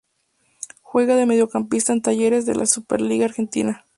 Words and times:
Juega 0.81 1.15
de 1.15 1.27
mediocampista 1.27 1.93
en 1.93 2.01
Talleres 2.01 2.47
de 2.47 2.55
la 2.55 2.65
Superliga 2.65 3.25
Argentina. 3.25 3.85